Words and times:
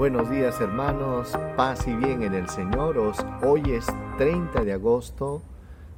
Buenos 0.00 0.30
días 0.30 0.58
hermanos, 0.62 1.38
paz 1.58 1.86
y 1.86 1.94
bien 1.94 2.22
en 2.22 2.32
el 2.32 2.48
Señor. 2.48 2.96
Hoy 3.42 3.60
es 3.66 3.86
30 4.16 4.64
de 4.64 4.72
agosto. 4.72 5.42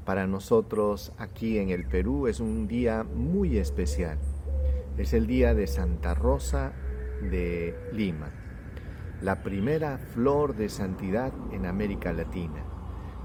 Para 0.05 0.27
nosotros 0.27 1.13
aquí 1.19 1.59
en 1.59 1.71
el 1.71 1.85
Perú 1.85 2.27
es 2.27 2.41
un 2.41 2.67
día 2.67 3.05
muy 3.05 3.59
especial. 3.59 4.19
Es 4.99 5.13
el 5.13 5.29
día 5.29 5.55
de 5.55 5.69
Santa 5.69 6.15
Rosa 6.15 6.73
de 7.31 7.79
Lima, 7.93 8.31
la 9.21 9.45
primera 9.45 9.99
flor 9.99 10.57
de 10.57 10.69
santidad 10.69 11.33
en 11.53 11.65
América 11.65 12.13
Latina. 12.13 12.65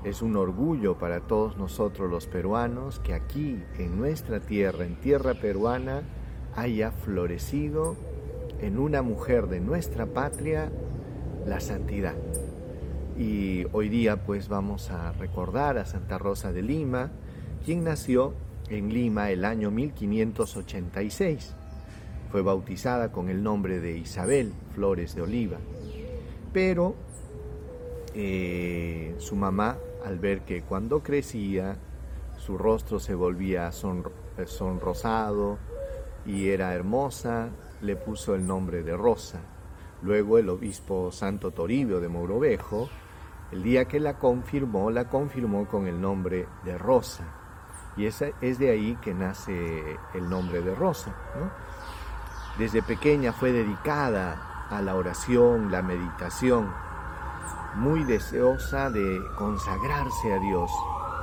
Es 0.03 0.21
un 0.21 0.35
orgullo 0.35 0.99
para 0.99 1.21
todos 1.21 1.57
nosotros 1.57 2.07
los 2.07 2.27
peruanos 2.27 2.99
que 2.99 3.15
aquí 3.15 3.63
en 3.79 3.97
nuestra 3.97 4.41
tierra, 4.41 4.85
en 4.85 4.95
tierra 4.99 5.33
peruana, 5.33 6.03
haya 6.55 6.91
florecido 6.91 7.95
en 8.61 8.79
una 8.79 9.01
mujer 9.01 9.47
de 9.47 9.59
nuestra 9.59 10.05
patria 10.05 10.71
la 11.45 11.59
santidad. 11.59 12.15
Y 13.17 13.65
hoy 13.71 13.89
día 13.89 14.23
pues 14.23 14.47
vamos 14.47 14.91
a 14.91 15.11
recordar 15.13 15.77
a 15.77 15.85
Santa 15.85 16.17
Rosa 16.17 16.51
de 16.51 16.61
Lima, 16.61 17.11
quien 17.65 17.83
nació 17.83 18.33
en 18.69 18.93
Lima 18.93 19.31
el 19.31 19.45
año 19.45 19.71
1586. 19.71 21.53
Fue 22.31 22.41
bautizada 22.41 23.11
con 23.11 23.29
el 23.29 23.41
nombre 23.41 23.79
de 23.79 23.97
Isabel 23.97 24.53
Flores 24.75 25.15
de 25.15 25.21
Oliva. 25.21 25.57
Pero 26.53 26.95
eh, 28.13 29.15
su 29.19 29.35
mamá, 29.35 29.77
al 30.05 30.19
ver 30.19 30.41
que 30.41 30.61
cuando 30.61 31.01
crecía 31.01 31.77
su 32.37 32.57
rostro 32.57 32.99
se 32.99 33.15
volvía 33.15 33.71
sonrosado 33.71 35.57
y 36.25 36.49
era 36.49 36.73
hermosa, 36.73 37.49
le 37.81 37.95
puso 37.95 38.35
el 38.35 38.45
nombre 38.45 38.83
de 38.83 38.95
Rosa. 38.95 39.39
Luego 40.01 40.37
el 40.37 40.49
obispo 40.49 41.11
Santo 41.11 41.51
Toribio 41.51 41.99
de 41.99 42.07
Mourovejo, 42.07 42.89
el 43.51 43.63
día 43.63 43.85
que 43.85 43.99
la 43.99 44.17
confirmó, 44.17 44.91
la 44.91 45.09
confirmó 45.09 45.67
con 45.67 45.87
el 45.87 45.99
nombre 45.99 46.47
de 46.63 46.77
Rosa. 46.77 47.23
Y 47.95 48.05
esa, 48.05 48.27
es 48.41 48.59
de 48.59 48.69
ahí 48.69 48.97
que 49.01 49.13
nace 49.13 49.97
el 50.13 50.29
nombre 50.29 50.61
de 50.61 50.75
Rosa. 50.75 51.15
Desde 52.59 52.81
pequeña 52.83 53.33
fue 53.33 53.51
dedicada 53.51 54.67
a 54.69 54.81
la 54.81 54.95
oración, 54.95 55.71
la 55.71 55.81
meditación, 55.81 56.71
muy 57.75 58.03
deseosa 58.03 58.89
de 58.89 59.19
consagrarse 59.37 60.33
a 60.33 60.39
Dios. 60.39 60.71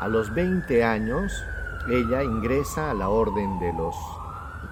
A 0.00 0.08
los 0.08 0.34
20 0.34 0.82
años, 0.82 1.44
ella 1.88 2.22
ingresa 2.22 2.90
a 2.90 2.94
la 2.94 3.08
orden 3.08 3.58
de 3.58 3.72
los 3.72 3.94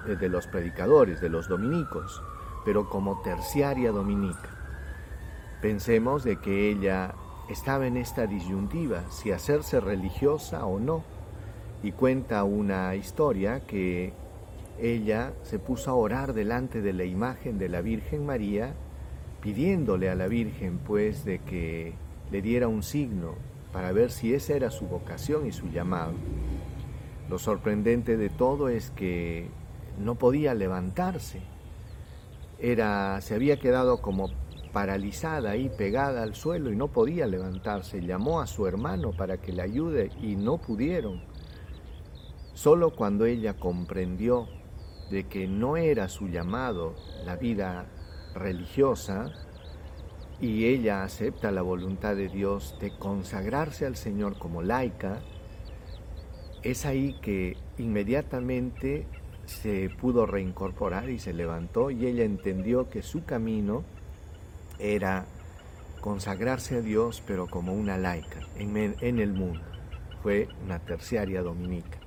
de 0.05 0.29
los 0.29 0.47
predicadores, 0.47 1.21
de 1.21 1.29
los 1.29 1.47
dominicos, 1.47 2.21
pero 2.65 2.89
como 2.89 3.21
terciaria 3.21 3.91
dominica. 3.91 4.49
Pensemos 5.61 6.23
de 6.23 6.37
que 6.37 6.69
ella 6.69 7.13
estaba 7.49 7.87
en 7.87 7.97
esta 7.97 8.27
disyuntiva, 8.27 9.09
si 9.09 9.31
hacerse 9.31 9.79
religiosa 9.79 10.65
o 10.65 10.79
no, 10.79 11.03
y 11.81 11.91
cuenta 11.91 12.43
una 12.43 12.95
historia 12.95 13.61
que 13.67 14.13
ella 14.79 15.33
se 15.43 15.59
puso 15.59 15.91
a 15.91 15.95
orar 15.95 16.33
delante 16.33 16.81
de 16.81 16.93
la 16.93 17.03
imagen 17.03 17.57
de 17.59 17.69
la 17.69 17.81
Virgen 17.81 18.25
María, 18.25 18.73
pidiéndole 19.41 20.09
a 20.09 20.15
la 20.15 20.27
Virgen 20.27 20.79
pues 20.79 21.25
de 21.25 21.39
que 21.39 21.93
le 22.31 22.41
diera 22.41 22.67
un 22.67 22.83
signo 22.83 23.35
para 23.73 23.91
ver 23.91 24.11
si 24.11 24.33
esa 24.33 24.53
era 24.53 24.71
su 24.71 24.87
vocación 24.87 25.45
y 25.45 25.51
su 25.51 25.67
llamado. 25.67 26.13
Lo 27.29 27.39
sorprendente 27.39 28.17
de 28.17 28.29
todo 28.29 28.69
es 28.69 28.91
que 28.91 29.49
no 29.99 30.15
podía 30.15 30.53
levantarse. 30.53 31.41
Era, 32.59 33.19
se 33.21 33.35
había 33.35 33.59
quedado 33.59 34.01
como 34.01 34.29
paralizada 34.71 35.51
ahí 35.51 35.69
pegada 35.69 36.23
al 36.23 36.35
suelo 36.35 36.71
y 36.71 36.75
no 36.75 36.87
podía 36.87 37.27
levantarse. 37.27 38.01
Llamó 38.01 38.41
a 38.41 38.47
su 38.47 38.67
hermano 38.67 39.11
para 39.11 39.37
que 39.37 39.53
le 39.53 39.61
ayude 39.61 40.11
y 40.21 40.35
no 40.35 40.57
pudieron. 40.57 41.21
Solo 42.53 42.95
cuando 42.95 43.25
ella 43.25 43.53
comprendió 43.55 44.47
de 45.09 45.25
que 45.25 45.47
no 45.47 45.77
era 45.77 46.09
su 46.09 46.27
llamado 46.27 46.95
la 47.25 47.35
vida 47.35 47.85
religiosa 48.33 49.31
y 50.41 50.65
ella 50.65 51.03
acepta 51.03 51.51
la 51.51 51.61
voluntad 51.61 52.15
de 52.15 52.29
Dios 52.29 52.75
de 52.79 52.91
consagrarse 52.97 53.85
al 53.85 53.95
Señor 53.95 54.37
como 54.37 54.61
laica, 54.61 55.21
es 56.63 56.85
ahí 56.85 57.13
que 57.21 57.57
inmediatamente 57.77 59.05
se 59.45 59.89
pudo 59.89 60.25
reincorporar 60.25 61.09
y 61.09 61.19
se 61.19 61.33
levantó 61.33 61.91
y 61.91 62.05
ella 62.05 62.23
entendió 62.23 62.89
que 62.89 63.01
su 63.01 63.25
camino 63.25 63.83
era 64.79 65.25
consagrarse 66.01 66.77
a 66.77 66.81
Dios 66.81 67.23
pero 67.25 67.47
como 67.47 67.73
una 67.73 67.97
laica 67.97 68.39
en, 68.57 69.19
el 69.19 69.33
mundo. 69.33 69.61
Fue 70.21 70.47
una 70.63 70.79
terciaria 70.79 71.41
dominica. 71.41 71.99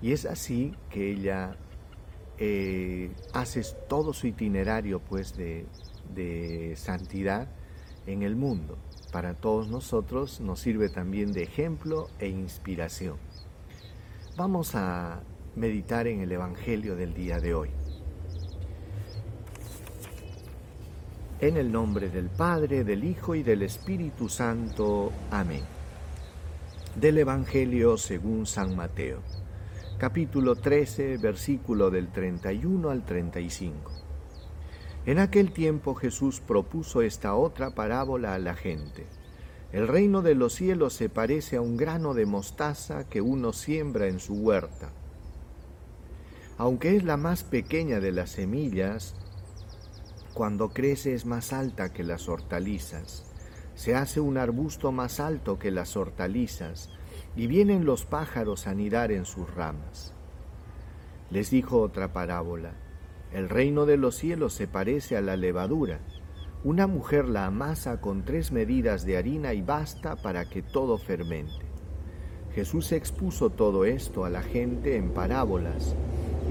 Y 0.00 0.12
es 0.12 0.26
así 0.26 0.74
que 0.90 1.12
ella 1.12 1.56
eh, 2.38 3.10
hace 3.32 3.62
todo 3.88 4.12
su 4.12 4.26
itinerario 4.26 5.00
pues 5.00 5.36
de, 5.36 5.66
de 6.14 6.74
santidad 6.76 7.48
en 8.06 8.22
el 8.22 8.36
mundo. 8.36 8.78
Para 9.12 9.34
todos 9.34 9.68
nosotros 9.68 10.40
nos 10.40 10.60
sirve 10.60 10.88
también 10.88 11.32
de 11.32 11.42
ejemplo 11.42 12.08
e 12.18 12.28
inspiración. 12.28 13.16
Vamos 14.36 14.74
a 14.74 15.22
meditar 15.54 16.06
en 16.06 16.20
el 16.20 16.32
Evangelio 16.32 16.96
del 16.96 17.12
día 17.12 17.38
de 17.38 17.54
hoy. 17.54 17.70
En 21.40 21.56
el 21.56 21.70
nombre 21.70 22.08
del 22.08 22.30
Padre, 22.30 22.84
del 22.84 23.04
Hijo 23.04 23.34
y 23.34 23.42
del 23.42 23.62
Espíritu 23.62 24.28
Santo. 24.28 25.12
Amén. 25.30 25.62
Del 26.94 27.18
Evangelio 27.18 27.98
según 27.98 28.46
San 28.46 28.76
Mateo, 28.76 29.20
capítulo 29.98 30.56
13, 30.56 31.18
versículo 31.18 31.90
del 31.90 32.08
31 32.08 32.90
al 32.90 33.04
35. 33.04 33.90
En 35.04 35.18
aquel 35.18 35.52
tiempo 35.52 35.94
Jesús 35.94 36.40
propuso 36.40 37.02
esta 37.02 37.34
otra 37.34 37.74
parábola 37.74 38.34
a 38.34 38.38
la 38.38 38.54
gente. 38.54 39.06
El 39.72 39.88
reino 39.88 40.22
de 40.22 40.34
los 40.34 40.54
cielos 40.54 40.92
se 40.92 41.08
parece 41.08 41.56
a 41.56 41.60
un 41.60 41.76
grano 41.76 42.14
de 42.14 42.24
mostaza 42.24 43.08
que 43.08 43.20
uno 43.20 43.52
siembra 43.52 44.06
en 44.06 44.20
su 44.20 44.34
huerta 44.34 44.92
aunque 46.58 46.96
es 46.96 47.04
la 47.04 47.16
más 47.16 47.44
pequeña 47.44 48.00
de 48.00 48.12
las 48.12 48.30
semillas, 48.30 49.14
cuando 50.34 50.70
crece 50.70 51.14
es 51.14 51.26
más 51.26 51.52
alta 51.52 51.92
que 51.92 52.04
las 52.04 52.28
hortalizas. 52.28 53.24
Se 53.74 53.94
hace 53.94 54.20
un 54.20 54.38
arbusto 54.38 54.92
más 54.92 55.20
alto 55.20 55.58
que 55.58 55.70
las 55.70 55.96
hortalizas, 55.96 56.90
y 57.34 57.46
vienen 57.46 57.84
los 57.84 58.04
pájaros 58.04 58.66
a 58.66 58.70
anidar 58.70 59.10
en 59.10 59.24
sus 59.24 59.52
ramas. 59.54 60.12
Les 61.30 61.50
dijo 61.50 61.80
otra 61.80 62.12
parábola, 62.12 62.72
el 63.32 63.48
reino 63.48 63.86
de 63.86 63.96
los 63.96 64.16
cielos 64.16 64.52
se 64.52 64.68
parece 64.68 65.16
a 65.16 65.22
la 65.22 65.36
levadura. 65.36 66.00
Una 66.64 66.86
mujer 66.86 67.26
la 67.26 67.46
amasa 67.46 68.00
con 68.00 68.24
tres 68.24 68.52
medidas 68.52 69.06
de 69.06 69.16
harina 69.16 69.54
y 69.54 69.62
basta 69.62 70.16
para 70.16 70.44
que 70.44 70.60
todo 70.60 70.98
fermente. 70.98 71.64
Jesús 72.54 72.92
expuso 72.92 73.48
todo 73.48 73.86
esto 73.86 74.26
a 74.26 74.30
la 74.30 74.42
gente 74.42 74.96
en 74.96 75.10
parábolas 75.10 75.96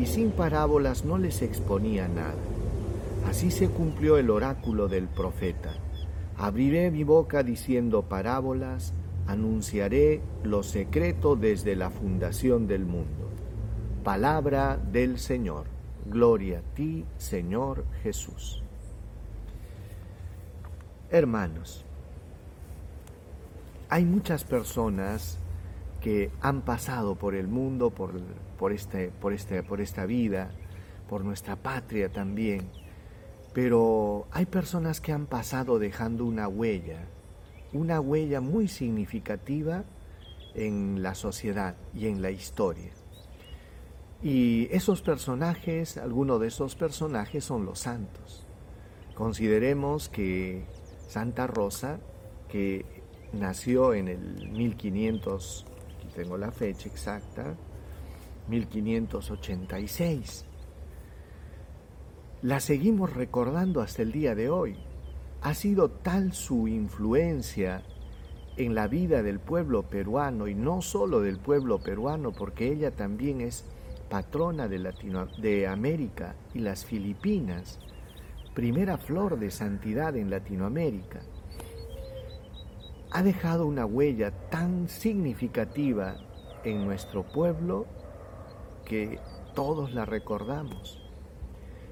y 0.01 0.07
sin 0.07 0.31
parábolas 0.31 1.05
no 1.05 1.19
les 1.19 1.43
exponía 1.43 2.07
nada. 2.07 2.33
Así 3.27 3.51
se 3.51 3.69
cumplió 3.69 4.17
el 4.17 4.31
oráculo 4.31 4.87
del 4.87 5.07
profeta. 5.07 5.73
Abriré 6.37 6.89
mi 6.89 7.03
boca 7.03 7.43
diciendo 7.43 8.01
parábolas, 8.01 8.93
anunciaré 9.27 10.21
lo 10.41 10.63
secreto 10.63 11.35
desde 11.35 11.75
la 11.75 11.91
fundación 11.91 12.65
del 12.65 12.83
mundo. 12.83 13.29
Palabra 14.03 14.77
del 14.91 15.19
Señor. 15.19 15.65
Gloria 16.07 16.59
a 16.59 16.75
ti, 16.75 17.05
Señor 17.19 17.85
Jesús. 18.01 18.63
Hermanos, 21.11 21.85
hay 23.87 24.03
muchas 24.03 24.45
personas 24.45 25.37
que 26.01 26.31
han 26.41 26.63
pasado 26.63 27.15
por 27.15 27.35
el 27.35 27.47
mundo, 27.47 27.91
por, 27.91 28.19
por, 28.57 28.73
este, 28.73 29.09
por, 29.09 29.33
este, 29.33 29.63
por 29.63 29.79
esta 29.79 30.05
vida, 30.05 30.51
por 31.07 31.23
nuestra 31.23 31.55
patria 31.55 32.11
también. 32.11 32.69
Pero 33.53 34.27
hay 34.31 34.45
personas 34.45 34.99
que 34.99 35.13
han 35.13 35.27
pasado 35.27 35.79
dejando 35.79 36.25
una 36.25 36.47
huella, 36.47 37.07
una 37.71 38.01
huella 38.01 38.41
muy 38.41 38.67
significativa 38.67 39.85
en 40.55 41.01
la 41.03 41.15
sociedad 41.15 41.75
y 41.93 42.07
en 42.07 42.21
la 42.21 42.31
historia. 42.31 42.91
Y 44.23 44.67
esos 44.71 45.01
personajes, 45.01 45.97
algunos 45.97 46.39
de 46.39 46.47
esos 46.47 46.75
personajes 46.75 47.43
son 47.43 47.65
los 47.65 47.79
santos. 47.79 48.45
Consideremos 49.15 50.09
que 50.09 50.65
Santa 51.07 51.47
Rosa, 51.47 51.99
que 52.47 52.85
nació 53.33 53.93
en 53.93 54.07
el 54.07 54.49
1500 54.51 55.65
tengo 56.21 56.37
la 56.37 56.51
fecha 56.51 56.87
exacta, 56.87 57.55
1586. 58.47 60.45
La 62.43 62.59
seguimos 62.59 63.11
recordando 63.15 63.81
hasta 63.81 64.03
el 64.03 64.11
día 64.11 64.35
de 64.35 64.51
hoy. 64.51 64.77
ha 65.41 65.55
sido 65.55 65.89
tal 65.89 66.33
su 66.33 66.67
influencia 66.67 67.81
en 68.55 68.75
la 68.75 68.87
vida 68.87 69.23
del 69.23 69.39
pueblo 69.39 69.89
peruano 69.89 70.47
y 70.47 70.53
no 70.53 70.83
solo 70.83 71.21
del 71.21 71.39
pueblo 71.39 71.79
peruano, 71.79 72.31
porque 72.31 72.71
ella 72.71 72.91
también 72.91 73.41
es 73.41 73.65
patrona 74.07 74.67
de, 74.67 74.77
Latino, 74.77 75.25
de 75.41 75.65
América 75.65 76.35
y 76.53 76.59
las 76.59 76.85
Filipinas, 76.85 77.79
primera 78.53 78.99
flor 78.99 79.39
de 79.39 79.49
santidad 79.49 80.15
en 80.15 80.29
Latinoamérica. 80.29 81.21
Ha 83.11 83.23
dejado 83.23 83.65
una 83.65 83.85
huella 83.85 84.31
tan 84.49 84.87
significativa 84.87 86.15
en 86.63 86.85
nuestro 86.85 87.23
pueblo 87.23 87.85
que 88.85 89.19
todos 89.53 89.93
la 89.93 90.05
recordamos. 90.05 91.01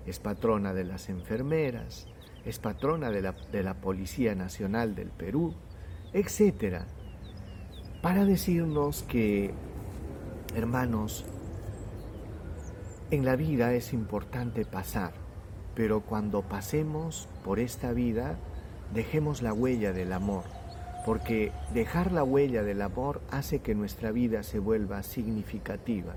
Es 0.06 0.20
patrona 0.20 0.74
de 0.74 0.86
las 0.86 1.10
enfermeras, 1.10 2.08
es 2.46 2.58
patrona 2.60 3.12
de 3.12 3.22
la, 3.22 3.36
de 3.52 3.64
la 3.64 3.76
Policía 3.76 4.34
Nacional 4.34 4.96
del 4.96 5.10
Perú, 5.10 5.54
etc. 6.14 6.84
Para 8.02 8.24
decirnos 8.24 9.04
que, 9.04 9.54
hermanos, 10.56 11.26
en 13.12 13.26
la 13.26 13.36
vida 13.36 13.74
es 13.74 13.92
importante 13.92 14.64
pasar, 14.66 15.12
pero 15.76 16.02
cuando 16.02 16.44
pasemos 16.44 17.28
por 17.44 17.60
esta 17.60 17.92
vida, 17.92 18.38
dejemos 18.94 19.42
la 19.42 19.52
huella 19.52 19.92
del 19.94 20.14
amor, 20.14 20.44
porque 21.10 21.52
dejar 21.74 22.12
la 22.12 22.24
huella 22.24 22.62
del 22.62 22.84
amor 22.84 23.20
hace 23.32 23.62
que 23.62 23.74
nuestra 23.74 24.12
vida 24.12 24.44
se 24.44 24.60
vuelva 24.60 25.02
significativa. 25.02 26.14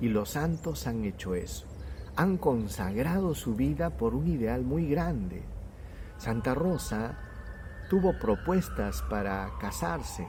Y 0.00 0.08
los 0.08 0.30
santos 0.30 0.86
han 0.86 1.04
hecho 1.04 1.34
eso, 1.34 1.66
han 2.16 2.38
consagrado 2.38 3.34
su 3.34 3.54
vida 3.56 3.90
por 3.90 4.14
un 4.14 4.26
ideal 4.26 4.62
muy 4.62 4.88
grande. 4.88 5.42
Santa 6.16 6.54
Rosa 6.54 7.18
tuvo 7.90 8.18
propuestas 8.18 9.02
para 9.10 9.50
casarse 9.60 10.26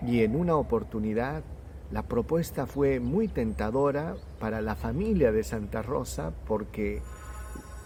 y 0.00 0.22
en 0.22 0.36
una 0.36 0.54
oportunidad 0.54 1.42
la 1.90 2.04
propuesta 2.04 2.64
fue 2.64 3.00
muy 3.00 3.26
tentadora 3.26 4.14
para 4.38 4.62
la 4.62 4.76
familia 4.76 5.32
de 5.32 5.42
Santa 5.42 5.82
Rosa 5.82 6.32
porque 6.46 7.02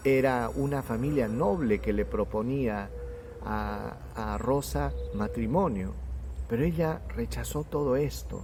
era 0.05 0.50
una 0.50 0.82
familia 0.82 1.28
noble 1.28 1.78
que 1.78 1.94
le 1.94 2.05
proponía 2.05 2.90
a, 3.44 4.37
Rosa 4.38 4.93
matrimonio. 5.14 5.94
Pero 6.49 6.64
ella 6.64 7.02
rechazó 7.08 7.64
todo 7.64 7.96
esto. 7.96 8.43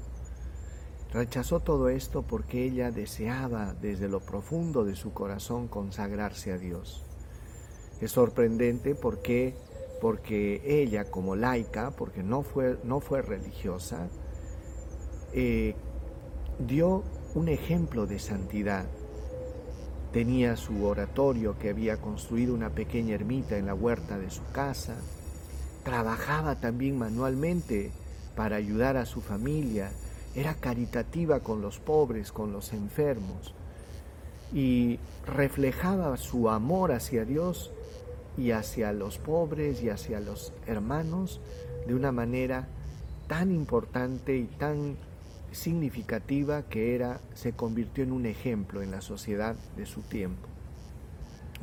Rechazó 1.13 1.61
todo 1.61 1.89
esto 1.89 2.23
porque 2.23 2.65
ella 2.65 2.91
deseaba 2.91 3.75
desde 3.75 4.09
lo 4.09 4.21
profundo 4.21 4.85
de 4.85 4.97
su 4.97 5.13
corazón 5.13 5.69
consagrarse 5.69 6.53
a 6.53 6.59
Dios. 6.59 7.05
Es 8.01 8.13
sorprendente 8.13 8.95
porque, 8.95 9.55
porque 10.01 10.61
ella 10.65 11.11
como 11.11 11.37
laica, 11.37 11.93
porque 11.93 12.23
no 12.23 12.43
fue, 12.43 12.79
no 12.83 13.01
fue 13.01 13.23
religiosa, 13.23 14.09
eh, 15.33 15.77
dio 16.59 17.05
un 17.35 17.49
ejemplo 17.49 18.07
de 18.07 18.19
santidad. 18.19 18.87
Tenía 20.15 20.57
su 20.57 20.85
oratorio 20.85 21.59
que 21.59 21.71
había 21.71 21.97
construido 21.97 22.55
una 22.55 22.71
pequeña 22.71 23.17
ermita 23.17 23.59
en 23.59 23.67
la 23.67 23.75
huerta 23.75 24.17
de 24.17 24.31
su 24.31 24.43
casa. 24.53 24.95
Trabajaba 25.83 26.61
también 26.61 26.97
manualmente 26.97 27.91
para 28.37 28.55
ayudar 28.55 28.97
a 28.97 29.07
su 29.07 29.21
familia. 29.21 29.91
Era 30.37 30.55
caritativa 30.55 31.41
con 31.41 31.61
los 31.61 31.81
pobres, 31.81 32.31
con 32.31 32.53
los 32.53 32.73
enfermos. 32.73 33.55
Y 34.53 35.01
reflejaba 35.27 36.17
su 36.17 36.49
amor 36.49 36.93
hacia 36.93 37.25
Dios 37.25 37.73
y 38.39 38.53
hacia 38.53 38.93
los 38.93 39.19
pobres 39.19 39.83
y 39.83 39.89
hacia 39.89 40.21
los 40.21 40.53
hermanos 40.69 41.41
de 41.89 41.95
una 41.97 42.13
manera 42.13 42.69
tan 43.27 43.51
importante 43.51 44.37
y 44.37 44.45
tan 44.45 44.97
significativa 45.55 46.63
que 46.63 46.95
era, 46.95 47.21
se 47.35 47.53
convirtió 47.53 48.05
en 48.05 48.13
un 48.13 48.27
ejemplo 48.27 48.83
en 48.83 48.91
la 48.91 49.01
sociedad 49.01 49.57
de 49.77 49.87
su 49.87 50.03
tiempo, 50.03 50.49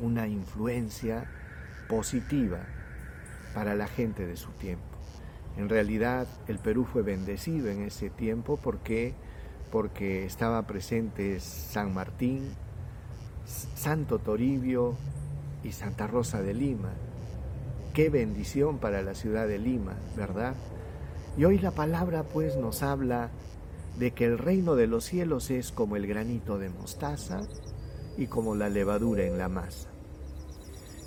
una 0.00 0.26
influencia 0.26 1.30
positiva 1.88 2.60
para 3.54 3.74
la 3.74 3.86
gente 3.86 4.26
de 4.26 4.36
su 4.36 4.50
tiempo. 4.52 4.84
En 5.56 5.68
realidad 5.68 6.26
el 6.48 6.58
Perú 6.58 6.86
fue 6.90 7.02
bendecido 7.02 7.68
en 7.68 7.82
ese 7.82 8.08
tiempo 8.08 8.58
porque, 8.62 9.14
porque 9.70 10.24
estaba 10.24 10.66
presente 10.66 11.38
San 11.40 11.92
Martín, 11.92 12.48
Santo 13.44 14.18
Toribio 14.18 14.96
y 15.62 15.72
Santa 15.72 16.06
Rosa 16.06 16.40
de 16.40 16.54
Lima. 16.54 16.92
Qué 17.92 18.08
bendición 18.08 18.78
para 18.78 19.02
la 19.02 19.14
ciudad 19.14 19.46
de 19.46 19.58
Lima, 19.58 19.94
¿verdad? 20.16 20.54
Y 21.36 21.44
hoy 21.44 21.58
la 21.58 21.70
palabra 21.70 22.22
pues 22.22 22.56
nos 22.56 22.82
habla 22.82 23.30
de 23.98 24.12
que 24.12 24.24
el 24.24 24.38
reino 24.38 24.74
de 24.74 24.86
los 24.86 25.04
cielos 25.04 25.50
es 25.50 25.72
como 25.72 25.96
el 25.96 26.06
granito 26.06 26.58
de 26.58 26.70
mostaza 26.70 27.42
y 28.16 28.26
como 28.26 28.54
la 28.54 28.68
levadura 28.68 29.24
en 29.24 29.38
la 29.38 29.48
masa. 29.48 29.88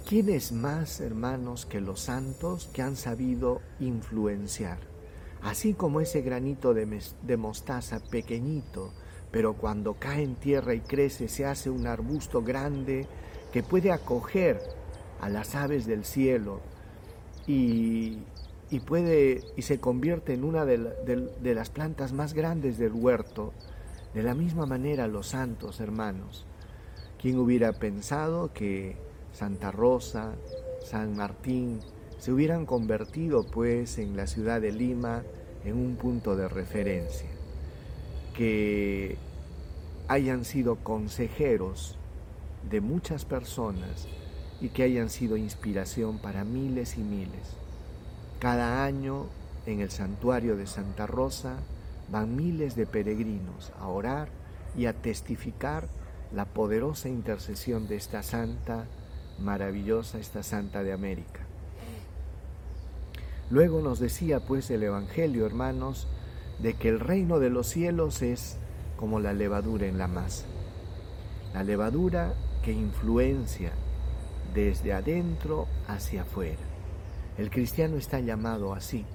¿Quién 0.08 0.30
es 0.30 0.52
más, 0.52 1.02
hermanos, 1.02 1.66
que 1.66 1.82
los 1.82 2.00
santos 2.00 2.70
que 2.72 2.84
han 2.84 2.96
sabido 2.96 3.62
influenciar? 3.80 4.78
Así 5.42 5.74
como 5.74 6.00
ese 6.00 6.22
granito 6.22 6.74
de, 6.74 7.38
mostaza 7.38 8.00
pequeñito, 8.00 8.94
pero 9.32 9.54
cuando 9.54 9.96
cae 9.96 10.24
en 10.24 10.36
tierra 10.36 10.74
y 10.74 10.82
crece 10.82 11.28
se 11.28 11.46
hace 11.46 11.70
un 11.70 11.88
arbusto 11.88 12.44
grande 12.44 13.08
que 13.52 13.64
puede 13.64 13.92
acoger 13.92 14.60
a 15.22 15.30
las 15.30 15.56
aves 15.56 15.86
del 15.88 16.06
cielo 16.06 16.62
y, 17.48 18.20
y 18.70 18.80
puede 18.80 19.44
y 19.56 19.62
se 19.62 19.80
convierte 19.80 20.34
en 20.34 20.44
una 20.44 20.66
de, 20.66 20.78
las 21.42 21.70
plantas 21.70 22.14
más 22.14 22.34
grandes 22.34 22.78
del 22.78 22.94
huerto. 22.94 23.54
De 24.14 24.24
la 24.24 24.34
misma 24.34 24.66
manera 24.66 25.08
los 25.08 25.28
santos 25.28 25.80
hermanos. 25.80 26.46
¿Quién 27.22 27.38
hubiera 27.38 27.74
pensado 27.74 28.54
que 28.54 28.96
Santa 29.34 29.72
Rosa, 29.72 30.36
San 30.84 31.16
Martín 31.16 31.80
se 32.18 32.32
hubieran 32.32 32.66
convertido 32.66 33.46
pues 33.46 33.98
en 33.98 34.16
la 34.16 34.26
ciudad 34.26 34.62
de 34.62 34.72
Lima 34.72 35.24
en 35.66 35.76
un 35.76 35.96
punto 35.98 36.36
de 36.36 36.48
referencia? 36.48 37.30
Que 38.36 39.18
hayan 40.08 40.46
sido 40.46 40.78
consejeros 40.78 41.98
de 42.70 42.80
muchas 42.80 43.26
personas 43.26 44.08
y 44.62 44.70
que 44.70 44.84
hayan 44.84 45.10
sido 45.10 45.36
inspiración 45.36 46.20
para 46.20 46.44
miles 46.44 46.98
y 46.98 47.02
miles. 47.02 47.65
Cada 48.46 48.86
año 48.86 49.26
en 49.66 49.80
el 49.80 49.90
santuario 49.90 50.56
de 50.56 50.68
Santa 50.68 51.08
Rosa 51.08 51.56
van 52.12 52.36
miles 52.36 52.76
de 52.76 52.86
peregrinos 52.86 53.72
a 53.80 53.88
orar 53.88 54.28
y 54.78 54.86
a 54.86 54.94
testificar 54.94 55.88
la 56.32 56.46
poderosa 56.46 57.10
intercesión 57.10 57.88
de 57.88 57.96
esta 57.96 58.22
santa, 58.22 58.86
maravillosa, 59.40 60.20
esta 60.20 60.44
santa 60.44 60.84
de 60.84 60.94
América. 60.94 61.40
Luego 63.50 63.82
nos 63.82 63.98
decía 63.98 64.40
pues 64.40 64.70
el 64.70 64.84
Evangelio, 64.84 65.48
hermanos, 65.48 66.08
de 66.60 66.76
que 66.76 66.90
el 66.90 67.00
reino 67.00 67.40
de 67.40 67.50
los 67.50 67.66
cielos 67.66 68.22
es 68.22 68.58
como 68.96 69.20
la 69.20 69.34
levadura 69.34 69.88
en 69.88 69.98
la 69.98 70.08
masa. 70.08 70.46
La 71.56 71.64
levadura 71.64 72.36
que 72.64 72.74
influencia 72.74 73.72
desde 74.54 74.94
adentro 74.94 75.66
hacia 75.88 76.22
afuera. 76.22 76.65
El 77.38 77.50
cristiano 77.50 77.98
está 77.98 78.22
llamado 78.22 78.74
así. 78.74 79.06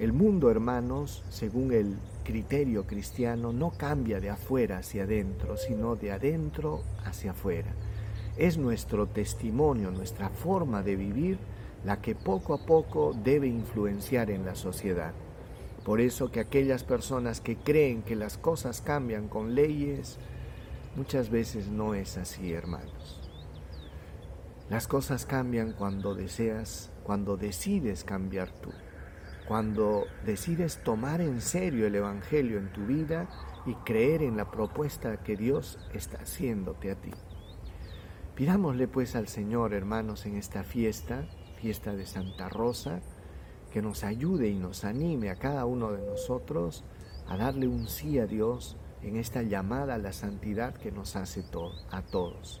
El 0.00 0.12
mundo, 0.12 0.50
hermanos, 0.50 1.22
según 1.30 1.72
el 1.72 1.96
criterio 2.24 2.84
cristiano, 2.84 3.52
no 3.52 3.70
cambia 3.70 4.20
de 4.20 4.30
afuera 4.30 4.78
hacia 4.78 5.04
adentro, 5.04 5.56
sino 5.56 5.94
de 5.94 6.10
adentro 6.10 6.82
hacia 7.04 7.30
afuera. 7.30 7.70
Es 8.36 8.58
nuestro 8.58 9.06
testimonio, 9.06 9.90
nuestra 9.90 10.30
forma 10.30 10.82
de 10.82 10.96
vivir, 10.96 11.38
la 11.84 12.00
que 12.00 12.16
poco 12.16 12.54
a 12.54 12.66
poco 12.66 13.12
debe 13.12 13.46
influenciar 13.46 14.30
en 14.30 14.44
la 14.44 14.56
sociedad. 14.56 15.12
Por 15.84 16.00
eso 16.00 16.30
que 16.30 16.40
aquellas 16.40 16.82
personas 16.82 17.40
que 17.40 17.56
creen 17.56 18.02
que 18.02 18.16
las 18.16 18.36
cosas 18.36 18.80
cambian 18.80 19.28
con 19.28 19.54
leyes, 19.54 20.18
muchas 20.96 21.30
veces 21.30 21.68
no 21.68 21.94
es 21.94 22.18
así, 22.18 22.52
hermanos. 22.52 23.20
Las 24.70 24.86
cosas 24.86 25.24
cambian 25.24 25.72
cuando 25.72 26.14
deseas 26.14 26.90
cuando 27.08 27.38
decides 27.38 28.04
cambiar 28.04 28.50
tú, 28.60 28.68
cuando 29.46 30.04
decides 30.26 30.84
tomar 30.84 31.22
en 31.22 31.40
serio 31.40 31.86
el 31.86 31.94
Evangelio 31.94 32.58
en 32.58 32.70
tu 32.70 32.84
vida 32.84 33.30
y 33.64 33.72
creer 33.76 34.20
en 34.20 34.36
la 34.36 34.50
propuesta 34.50 35.16
que 35.22 35.34
Dios 35.34 35.78
está 35.94 36.18
haciéndote 36.18 36.90
a 36.90 36.96
ti. 36.96 37.12
Pidámosle 38.34 38.88
pues 38.88 39.16
al 39.16 39.26
Señor, 39.26 39.72
hermanos, 39.72 40.26
en 40.26 40.36
esta 40.36 40.64
fiesta, 40.64 41.24
fiesta 41.58 41.96
de 41.96 42.04
Santa 42.04 42.50
Rosa, 42.50 43.00
que 43.72 43.80
nos 43.80 44.04
ayude 44.04 44.48
y 44.48 44.58
nos 44.58 44.84
anime 44.84 45.30
a 45.30 45.36
cada 45.36 45.64
uno 45.64 45.92
de 45.92 46.04
nosotros 46.04 46.84
a 47.26 47.38
darle 47.38 47.68
un 47.68 47.88
sí 47.88 48.18
a 48.18 48.26
Dios 48.26 48.76
en 49.00 49.16
esta 49.16 49.40
llamada 49.40 49.94
a 49.94 49.98
la 49.98 50.12
santidad 50.12 50.74
que 50.74 50.92
nos 50.92 51.16
hace 51.16 51.42
a 51.90 52.02
todos. 52.02 52.60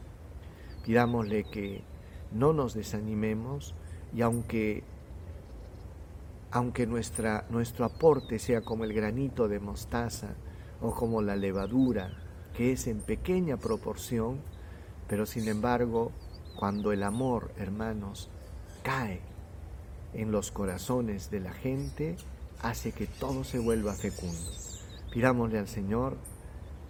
Pidámosle 0.86 1.44
que 1.44 1.84
no 2.32 2.54
nos 2.54 2.72
desanimemos 2.72 3.74
y 4.14 4.22
aunque 4.22 4.84
aunque 6.50 6.86
nuestra, 6.86 7.44
nuestro 7.50 7.84
aporte 7.84 8.38
sea 8.38 8.62
como 8.62 8.84
el 8.84 8.94
granito 8.94 9.48
de 9.48 9.60
mostaza 9.60 10.28
o 10.80 10.94
como 10.94 11.20
la 11.20 11.36
levadura, 11.36 12.10
que 12.56 12.72
es 12.72 12.86
en 12.86 13.00
pequeña 13.00 13.58
proporción, 13.58 14.40
pero 15.06 15.26
sin 15.26 15.46
embargo, 15.48 16.10
cuando 16.56 16.92
el 16.92 17.02
amor, 17.02 17.52
hermanos, 17.58 18.30
cae 18.82 19.20
en 20.14 20.32
los 20.32 20.50
corazones 20.50 21.30
de 21.30 21.40
la 21.40 21.52
gente, 21.52 22.16
hace 22.62 22.92
que 22.92 23.06
todo 23.06 23.44
se 23.44 23.58
vuelva 23.58 23.92
fecundo. 23.92 24.50
Pidámosle 25.12 25.58
al 25.58 25.68
Señor 25.68 26.16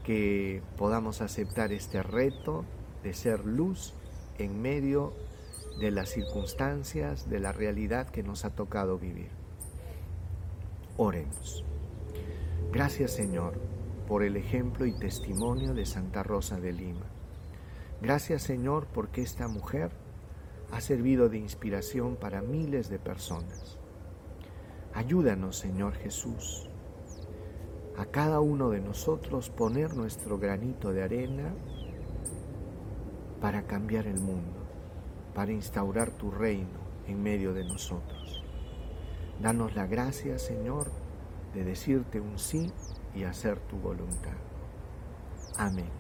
que 0.05 0.63
podamos 0.77 1.21
aceptar 1.21 1.73
este 1.73 2.03
reto 2.03 2.65
de 3.03 3.13
ser 3.13 3.45
luz 3.45 3.95
en 4.39 4.63
medio 4.63 5.13
las 5.91 6.11
circunstancias, 6.11 7.29
de 7.29 7.41
la 7.41 7.53
realidad 7.53 8.09
que 8.09 8.23
nos 8.23 8.45
ha 8.45 8.51
tocado 8.51 8.99
vivir. 8.99 9.31
Oremos. 10.97 11.65
Gracias 12.73 13.13
Señor 13.13 13.55
por 14.07 14.23
el 14.23 14.37
ejemplo 14.37 14.87
y 14.87 14.99
testimonio 14.99 15.75
de 15.75 15.87
Santa 15.87 16.23
Rosa 16.23 16.59
de 16.61 16.73
Lima. 16.73 17.07
Gracias 18.03 18.43
Señor 18.43 18.87
porque 18.93 19.23
esta 19.23 19.49
mujer 19.49 19.91
ha 20.73 20.81
servido 20.81 21.29
de 21.29 21.39
inspiración 21.39 22.17
para 22.17 22.43
miles 22.43 22.91
de 22.91 22.99
personas. 22.99 23.79
Ayúdanos 24.95 25.57
Señor 25.57 25.95
Jesús 25.95 26.69
a 27.99 28.07
cada 28.07 28.39
uno 28.39 28.71
de 28.71 28.81
nosotros 28.81 29.51
poner 29.51 29.95
nuestro 29.95 30.39
granito 30.39 30.93
de 30.93 31.03
arena 31.03 31.53
para 33.41 33.67
cambiar 33.67 34.07
el 34.07 34.21
mundo, 34.21 34.58
para 35.39 35.53
instaurar 35.53 36.11
tu 36.11 36.33
reino 36.33 36.81
en 37.07 37.23
medio 37.23 37.55
de 37.55 37.63
nosotros. 37.63 38.43
Danos 39.41 39.77
la 39.77 39.87
gracia, 39.87 40.37
Señor, 40.37 40.91
de 41.55 41.63
decirte 41.63 42.19
un 42.21 42.41
sí 42.41 42.73
y 43.15 43.23
hacer 43.23 43.61
tu 43.61 43.77
voluntad. 43.77 44.37
Amén. 45.57 45.91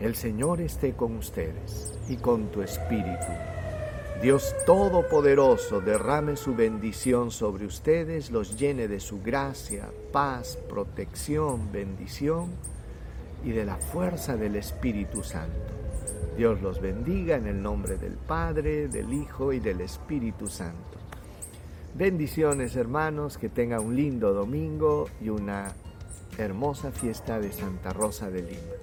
El 0.00 0.16
Señor 0.16 0.60
esté 0.60 0.94
con 0.94 1.14
ustedes 1.14 1.96
y 2.08 2.16
con 2.16 2.50
tu 2.50 2.62
espíritu. 2.62 3.32
Dios 4.20 4.52
Todopoderoso 4.66 5.80
derrame 5.80 6.34
su 6.34 6.56
bendición 6.56 7.30
sobre 7.30 7.66
ustedes, 7.66 8.32
los 8.32 8.58
llene 8.58 8.88
de 8.88 8.98
su 8.98 9.22
gracia, 9.22 9.92
paz, 10.10 10.58
protección, 10.68 11.70
bendición 11.70 12.50
y 13.44 13.52
de 13.52 13.64
la 13.64 13.76
fuerza 13.76 14.36
del 14.36 14.56
Espíritu 14.56 15.22
Santo. 15.22 15.73
Dios 16.36 16.60
los 16.62 16.80
bendiga 16.80 17.36
en 17.36 17.46
el 17.46 17.62
nombre 17.62 17.96
del 17.96 18.14
Padre, 18.14 18.88
del 18.88 19.12
Hijo 19.12 19.52
y 19.52 19.60
del 19.60 19.80
Espíritu 19.80 20.48
Santo. 20.48 20.98
Bendiciones 21.94 22.74
hermanos, 22.74 23.38
que 23.38 23.48
tengan 23.48 23.84
un 23.84 23.94
lindo 23.94 24.32
domingo 24.32 25.08
y 25.20 25.28
una 25.28 25.72
hermosa 26.36 26.90
fiesta 26.90 27.38
de 27.38 27.52
Santa 27.52 27.92
Rosa 27.92 28.30
de 28.30 28.42
Lima. 28.42 28.74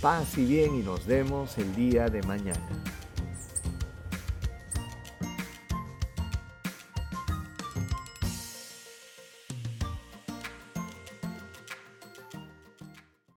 Paz 0.00 0.38
y 0.38 0.46
bien 0.46 0.74
y 0.76 0.82
nos 0.82 1.06
vemos 1.06 1.58
el 1.58 1.74
día 1.74 2.08
de 2.08 2.22
mañana. 2.22 2.68